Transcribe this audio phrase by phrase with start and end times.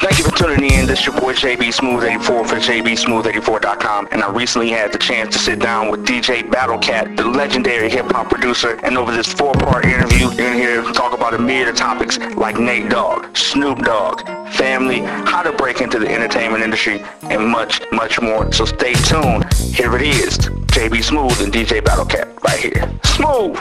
[0.00, 0.86] Thank you for tuning in.
[0.86, 4.08] This is your boy JB Smooth 84 for JBSmooth84.com.
[4.12, 8.06] And I recently had the chance to sit down with DJ Battlecat, the legendary hip
[8.06, 8.80] hop producer.
[8.82, 11.76] And over this four part interview, you're to hear him talk about a myriad of
[11.76, 17.46] topics like Nate Dogg, Snoop Dogg, family, how to break into the entertainment industry, and
[17.46, 18.50] much, much more.
[18.52, 19.52] So stay tuned.
[19.52, 22.90] Here it is JB Smooth and DJ Battlecat right here.
[23.04, 23.58] Smooth!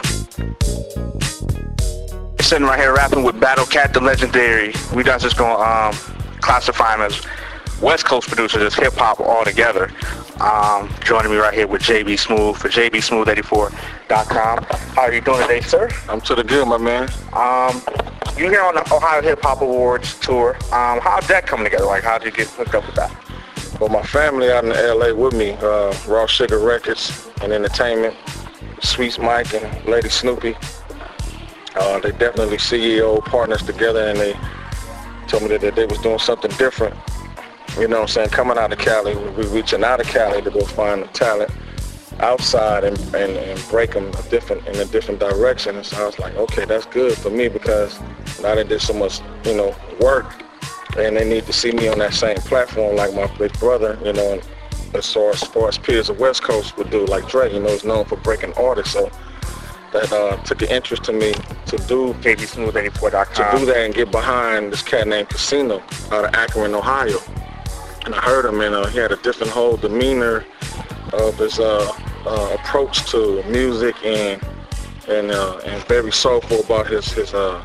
[2.40, 4.74] Sitting right here rapping with Battlecat, the legendary.
[4.96, 5.94] We guys just to um,
[6.42, 7.22] classify him as
[7.82, 9.92] West Coast producers, just hip hop altogether.
[10.42, 14.64] Um, joining me right here with JB Smooth for JBSmooth84.com.
[14.64, 15.90] How are you doing today, sir?
[16.08, 17.10] I'm to the good, my man.
[17.34, 17.82] Um,
[18.38, 20.56] you're here on the Ohio Hip Hop Awards tour.
[20.74, 21.86] Um, how'd that come together?
[21.86, 23.12] Like, how'd you get hooked up with that?
[23.80, 28.16] Well, my family out in LA with me, uh, Raw Sugar Records and Entertainment,
[28.82, 30.56] Sweets Mike and Lady Snoopy.
[31.76, 34.38] Uh, they definitely CEO partners together and they
[35.30, 36.96] told me that, they was doing something different.
[37.78, 38.30] You know what I'm saying?
[38.30, 41.52] Coming out of Cali, we reaching out of Cali to go find the talent
[42.20, 45.76] outside and, and, and break them a different in a different direction.
[45.76, 48.00] And so I was like, okay, that's good for me because
[48.42, 50.26] now they did so much, you know, work
[50.98, 54.14] and they need to see me on that same platform like my big brother, you
[54.14, 54.42] know,
[54.94, 57.70] as far as, far as peers of West Coast would do, like Dre, you know,
[57.70, 58.94] is known for breaking artists.
[58.94, 59.12] So
[59.92, 61.34] that uh, took an interest to me
[61.66, 63.52] to do JBSmooth84.com.
[63.52, 67.20] to do that and get behind this cat named Casino out of Akron, Ohio.
[68.06, 70.46] And I heard him, and uh, he had a different whole demeanor
[71.14, 71.92] of his uh,
[72.26, 74.42] uh, approach to music and
[75.08, 77.64] and uh, and very soulful about his his uh,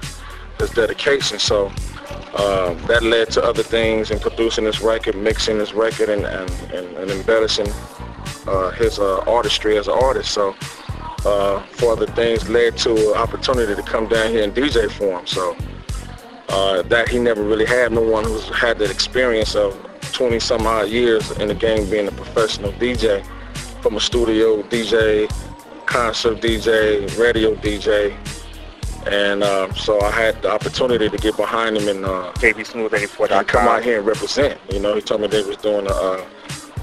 [0.58, 1.38] his dedication.
[1.38, 1.72] So
[2.88, 6.96] that led to other things in producing this record, mixing this record, and and, and,
[6.96, 7.66] and embellishing
[8.76, 10.32] his artistry as an artist.
[10.32, 10.54] So
[11.24, 15.18] uh, for other things led to an opportunity to come down here and DJ for
[15.18, 15.26] him.
[15.26, 15.56] So
[16.48, 19.74] uh, that he never really had no one who's had that experience of
[20.12, 23.24] 20 some odd years in the game being a professional DJ
[23.82, 25.28] from a studio DJ,
[25.86, 28.14] concert DJ, radio DJ.
[29.06, 33.38] And uh, so I had the opportunity to get behind him and uh, JBSmooth84.com.
[33.38, 34.58] and come out here and represent.
[34.70, 36.24] You know, he told me they was doing a,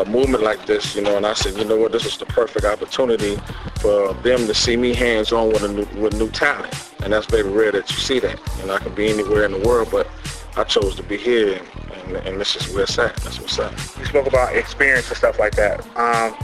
[0.02, 2.26] a, movement like this, you know, and I said, you know what, this is the
[2.26, 3.38] perfect opportunity
[3.80, 6.74] for them to see me hands on with a new, with new talent.
[7.04, 8.40] And that's very rare that you see that.
[8.66, 10.08] Know, I can be anywhere in the world, but
[10.56, 11.62] I chose to be here,
[12.06, 13.16] and, and this is where it's at.
[13.18, 13.74] That's what's up.
[13.98, 15.80] You spoke about experience and stuff like that.
[15.98, 16.36] Um,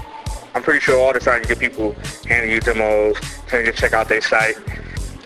[0.56, 1.96] I'm pretty sure all the time you get people
[2.28, 4.56] handing you demos, telling you to check out their site.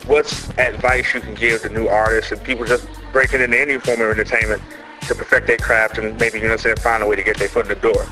[0.05, 4.01] What's advice you can give to new artists and people just breaking into any form
[4.01, 4.61] of entertainment
[5.07, 7.47] to perfect their craft and maybe, you know, say, find a way to get their
[7.47, 8.05] foot in the door?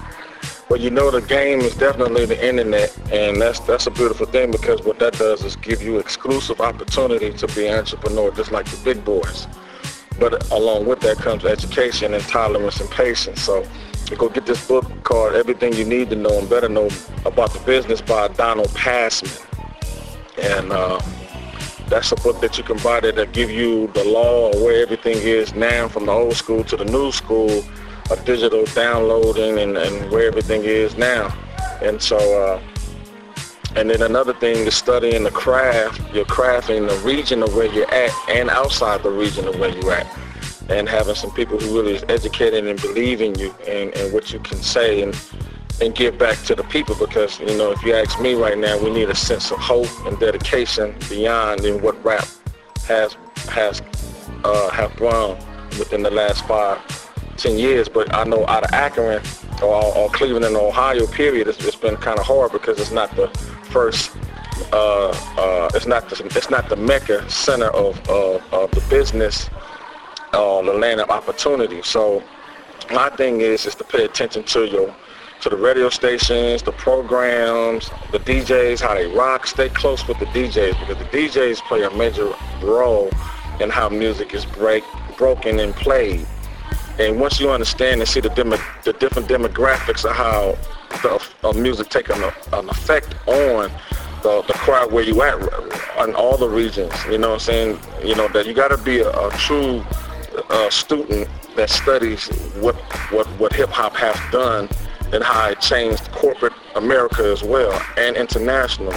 [0.69, 4.51] Well, you know, the game is definitely the internet, and that's that's a beautiful thing
[4.51, 8.67] because what that does is give you exclusive opportunity to be an entrepreneur, just like
[8.67, 9.47] the big boys.
[10.19, 13.41] But along with that comes education and tolerance and patience.
[13.41, 13.65] So
[14.15, 16.89] go get this book called Everything You Need to Know and Better Know
[17.25, 19.31] About the Business by Donald Passman.
[20.39, 20.99] And uh,
[21.87, 25.17] that's a book that you can buy that'll give you the law of where everything
[25.17, 27.63] is now from the old school to the new school,
[28.11, 31.35] a digital downloading and, and where everything is now.
[31.81, 32.61] And so, uh,
[33.75, 37.71] and then another thing is studying the craft, your craft in the region of where
[37.71, 40.07] you're at and outside the region of where you're at.
[40.69, 44.31] And having some people who really is educated and believe in you and, and what
[44.31, 45.19] you can say and
[45.81, 48.77] and give back to the people because you know if you ask me right now
[48.83, 52.27] we need a sense of hope and dedication beyond in what rap
[52.85, 53.15] has
[53.47, 53.81] has
[54.43, 55.37] uh, have grown
[55.77, 56.77] within the last five
[57.39, 59.21] ten years but I know out of Akron
[59.63, 63.15] or, or Cleveland and Ohio period it's, it's been kind of hard because it's not
[63.15, 63.27] the
[63.71, 64.11] first
[64.73, 69.49] uh, uh, it's not the it's not the mecca center of, of, of the business
[70.33, 72.21] uh, the land of opportunity so
[72.91, 74.93] my thing is is to pay attention to your
[75.41, 79.47] to the radio stations, the programs, the DJs, how they rock.
[79.47, 83.09] Stay close with the DJs because the DJs play a major role
[83.61, 84.83] in how music is break,
[85.17, 86.25] broken and played.
[86.99, 90.57] And once you understand and see the, demo, the different demographics of how
[91.01, 93.71] the uh, music take an, an effect on
[94.21, 95.35] the, the crowd where you at
[96.05, 97.79] in all the regions, you know what I'm saying?
[98.03, 99.81] You know, that you got to be a, a true
[100.49, 102.75] uh, student that studies what,
[103.11, 104.67] what, what hip hop has done
[105.13, 108.93] and how it changed corporate America as well and international.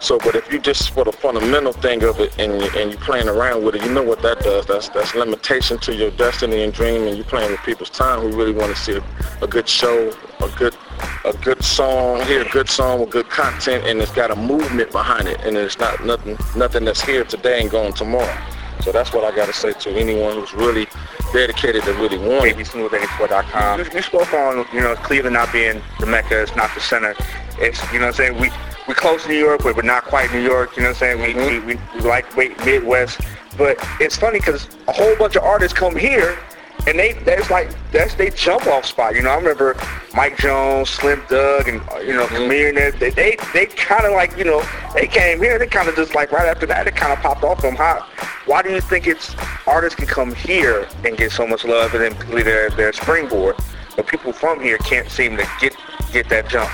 [0.00, 2.98] So, but if you just for the fundamental thing of it and you, and you
[2.98, 4.66] playing around with it, you know what that does.
[4.66, 8.36] That's that's limitation to your destiny and dream, and you playing with people's time who
[8.36, 9.04] really want to see a,
[9.42, 10.76] a good show, a good
[11.24, 14.92] a good song, hear a good song with good content, and it's got a movement
[14.92, 18.38] behind it, and it's not nothing nothing that's here today and going tomorrow.
[18.78, 20.86] So So that's what I got to say to anyone who's really
[21.32, 22.56] dedicated to really want it.
[22.56, 23.80] JBSmooth84.com.
[23.80, 27.14] You, you spoke on, you know, Cleveland not being the mecca, it's not the center.
[27.58, 28.50] It's, you know what I'm saying, we,
[28.88, 31.18] we're close to New York, but we're not quite New York, you know what I'm
[31.18, 31.36] saying?
[31.36, 31.66] We, mm-hmm.
[31.66, 33.20] we, we, we like Midwest.
[33.58, 36.38] But it's funny because a whole bunch of artists come here
[36.86, 39.14] and they that's like that's they jump off spot.
[39.14, 39.76] You know, I remember
[40.14, 42.76] Mike Jones, Slim Thug, and you know, Chameleon.
[42.98, 44.64] They they they kind of like you know
[44.94, 45.58] they came here.
[45.58, 47.74] They kind of just like right after that, it kind of popped off them.
[47.74, 48.06] How?
[48.46, 49.34] Why do you think it's
[49.66, 53.56] artists can come here and get so much love and then complete their their springboard,
[53.96, 55.76] but people from here can't seem to get
[56.12, 56.70] get that jump?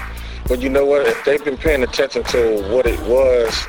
[0.46, 1.06] But you know what?
[1.06, 3.66] If they've been paying attention to what it was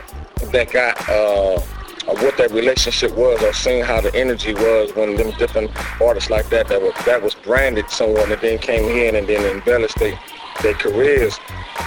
[0.52, 1.10] that got.
[1.10, 1.62] uh
[2.08, 6.48] what that relationship was or seeing how the energy was when them different artists like
[6.50, 10.18] that that was that was branded someone and then came in and then embellished their
[10.62, 11.40] their careers.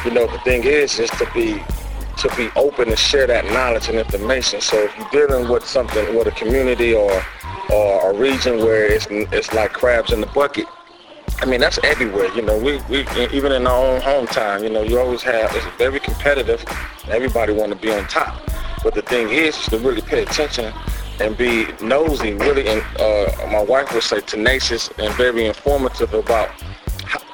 [0.04, 1.62] You know, the thing is is to be
[2.18, 4.60] to be open and share that knowledge and information.
[4.60, 7.12] So if you're dealing with something with a community or
[7.72, 10.66] or a region where it's it's like crabs in the bucket,
[11.40, 12.34] I mean that's everywhere.
[12.34, 15.64] You know, we, we even in our own hometown, you know, you always have it's
[15.76, 16.64] very competitive.
[17.08, 18.42] Everybody want to be on top.
[18.82, 20.72] But the thing is, is to really pay attention
[21.20, 26.50] and be nosy, really, and uh, my wife would say tenacious and very informative about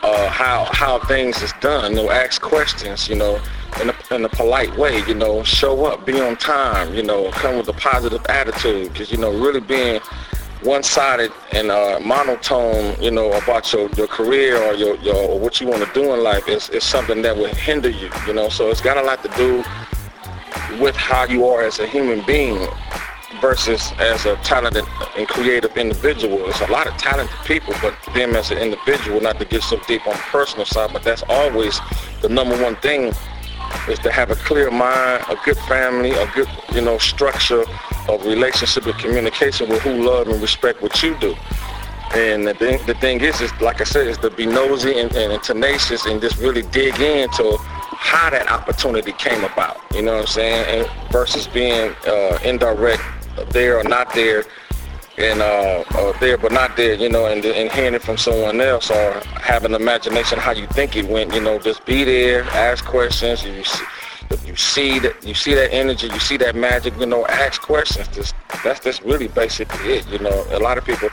[0.02, 1.96] uh, how how things is done.
[1.96, 3.08] You know, ask questions.
[3.08, 3.40] You know,
[3.80, 5.02] in a, in a polite way.
[5.06, 6.94] You know, show up, be on time.
[6.94, 8.92] You know, come with a positive attitude.
[8.92, 10.00] Because you know, really being
[10.64, 15.60] one-sided and uh, monotone, you know, about your, your career or your, your or what
[15.60, 18.48] you want to do in life is, is something that will hinder you, you know.
[18.48, 19.58] So it's got a lot to do
[20.82, 22.66] with how you are as a human being
[23.40, 24.84] versus as a talented
[25.18, 26.38] and creative individual.
[26.38, 29.78] There's a lot of talented people, but them as an individual, not to get so
[29.86, 31.78] deep on the personal side, but that's always
[32.22, 33.12] the number one thing
[33.88, 37.64] is to have a clear mind, a good family, a good, you know, structure
[38.08, 41.34] of relationship and communication with who love and respect what you do.
[42.14, 45.12] And the thing, the thing is, is like I said, is to be nosy and,
[45.16, 49.80] and tenacious and just really dig into how that opportunity came about.
[49.92, 50.82] You know what I'm saying?
[50.82, 53.02] And versus being uh, indirect,
[53.50, 54.44] there or not there,
[55.18, 56.94] and uh, uh, there but not there.
[56.94, 60.94] You know, and, and hearing it from someone else or having imagination how you think
[60.94, 61.34] it went.
[61.34, 63.44] You know, just be there, ask questions.
[63.44, 63.64] You
[64.46, 66.96] you see that you see that energy, you see that magic.
[66.98, 68.08] You know, ask questions.
[68.08, 70.08] Just that's just really basically it.
[70.08, 71.08] You know, a lot of people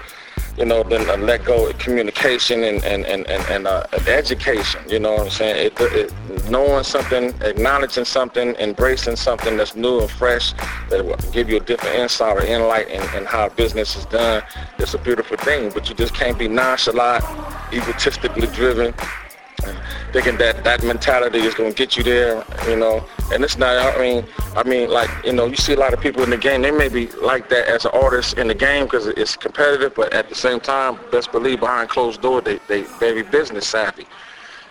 [0.57, 4.81] you know, then uh, let go of communication and, and, and, and, and uh, education,
[4.87, 5.71] you know what I'm saying?
[5.71, 10.53] It, it, knowing something, acknowledging something, embracing something that's new and fresh,
[10.89, 14.43] that will give you a different insight or insight in, in how business is done,
[14.77, 15.71] it's a beautiful thing.
[15.73, 17.23] But you just can't be nonchalant,
[17.73, 18.93] egotistically driven,
[20.11, 23.05] thinking that that mentality is going to get you there, you know.
[23.31, 23.95] And it's not.
[23.95, 24.25] I mean,
[24.55, 26.61] I mean, like you know, you see a lot of people in the game.
[26.61, 30.13] They may be like that as an artist in the game because it's competitive, but
[30.13, 34.05] at the same time, best believe behind closed door, they they very business savvy,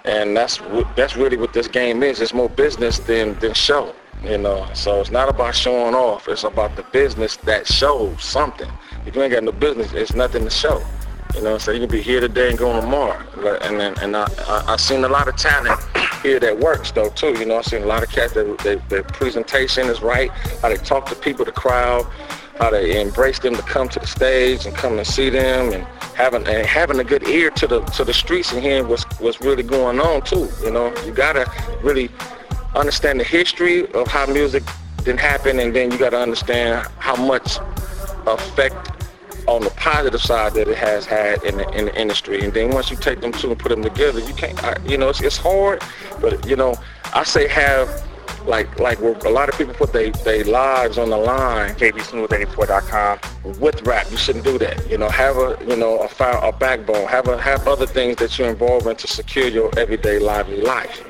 [0.05, 0.61] and that's
[0.97, 2.21] that's really what this game is.
[2.21, 4.69] It's more business than than show, you know.
[4.75, 6.29] So it's not about showing off.
[6.29, 8.71] It's about the business that shows something.
[9.07, 10.83] If you ain't got no business, it's nothing to show.
[11.35, 13.19] You know, so you can be here today and going tomorrow.
[13.63, 15.81] And and, and I, I have seen a lot of talent
[16.23, 17.33] here that works though too.
[17.39, 20.31] You know, I've seen a lot of cats that they, their presentation is right,
[20.61, 22.05] how they talk to people, the crowd,
[22.59, 25.85] how they embrace them to come to the stage and come and see them, and
[26.15, 29.41] having and having a good ear to the to the streets and hearing what's what's
[29.41, 30.49] really going on too.
[30.63, 31.51] You know, you gotta
[31.83, 32.11] really
[32.75, 34.63] understand the history of how music
[35.05, 37.59] didn't happen, and then you gotta understand how much
[38.27, 39.00] effect
[39.47, 42.41] on the positive side that it has had in the, in the industry.
[42.43, 44.99] And then once you take them two and put them together, you can't, I, you
[44.99, 45.83] know, it's, it's hard,
[46.21, 46.75] but you know,
[47.15, 48.05] I say have
[48.47, 51.75] like like where a lot of people put their they lives on the line.
[51.75, 54.89] JBSmooth84.com with rap, you shouldn't do that.
[54.89, 57.07] You know, have a you know a file, a backbone.
[57.09, 61.03] Have a have other things that you're involved in to secure your everyday lively life,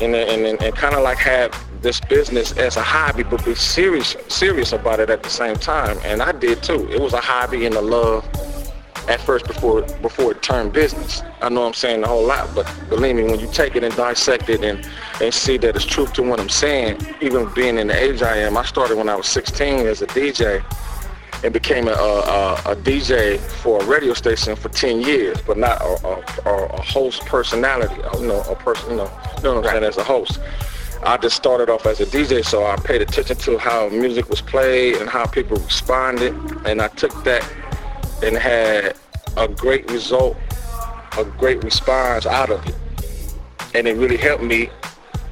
[0.00, 3.54] and and and, and kind of like have this business as a hobby, but be
[3.54, 5.98] serious serious about it at the same time.
[6.04, 6.88] And I did too.
[6.90, 8.24] It was a hobby and a love
[9.08, 11.22] at first before before it turned business.
[11.40, 13.94] I know I'm saying a whole lot, but believe me, when you take it and
[13.96, 14.86] dissect it and,
[15.20, 18.36] and see that it's truth to what I'm saying, even being in the age I
[18.36, 20.64] am, I started when I was 16 as a DJ
[21.42, 25.80] and became a, a, a DJ for a radio station for 10 years, but not
[25.80, 29.72] a, a, a host personality, you know, a person, you know, you know what I'm
[29.72, 30.38] saying, as a host.
[31.02, 34.42] I just started off as a DJ, so I paid attention to how music was
[34.42, 36.34] played and how people responded,
[36.66, 37.42] and I took that
[38.22, 38.96] and had
[39.36, 40.36] a great result,
[41.16, 42.74] a great response out of it.
[43.74, 44.68] And it really helped me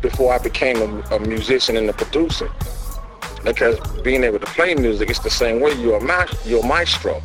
[0.00, 2.50] before I became a, a musician and a producer.
[3.44, 5.72] because being able to play music, it's the same way.
[5.74, 7.20] You're a ma- you're a maestro.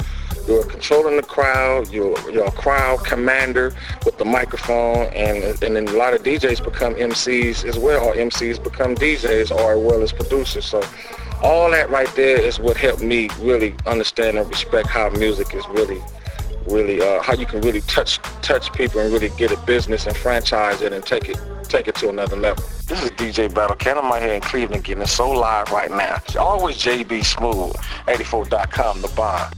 [0.47, 1.89] You're controlling the crowd.
[1.89, 3.73] You're you're a crowd commander
[4.05, 8.13] with the microphone, and and then a lot of DJs become MCs as well, or
[8.13, 10.65] MCs become DJs, or as well as producers.
[10.65, 10.83] So
[11.41, 15.67] all that right there is what helped me really understand and respect how music is
[15.69, 16.01] really
[16.67, 20.15] really uh, how you can really touch touch people and really get a business and
[20.15, 22.63] franchise it and take it take it to another level.
[22.87, 23.97] This is DJ Battle Cat.
[23.97, 26.21] I'm out here in Cleveland getting it so live right now.
[26.37, 27.73] Always JB Smooth,
[28.07, 29.55] 84.com, The Bond.